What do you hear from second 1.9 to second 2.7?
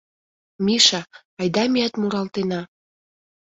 муралтена!